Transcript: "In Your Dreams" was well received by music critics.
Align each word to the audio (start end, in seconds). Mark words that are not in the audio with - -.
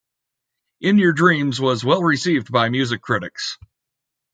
"In 0.79 0.97
Your 0.97 1.13
Dreams" 1.13 1.61
was 1.61 1.85
well 1.85 2.01
received 2.01 2.51
by 2.51 2.69
music 2.69 3.03
critics. 3.03 3.59